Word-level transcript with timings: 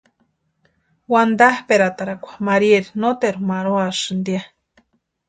Wantapʼetarakwa 1.11 2.31
Maríaeri 2.47 2.89
noteru 3.01 3.39
marhuasïnti 3.49 4.31
ya. 4.35 4.41